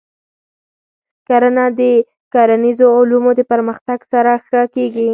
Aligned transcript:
کرنه 1.27 1.65
د 1.79 1.81
کرنیزو 2.33 2.87
علومو 2.99 3.31
د 3.39 3.41
پرمختګ 3.51 3.99
سره 4.11 4.31
ښه 4.45 4.61
کېږي. 4.75 5.09